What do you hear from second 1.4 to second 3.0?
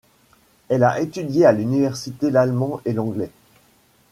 à l'université l'allemand et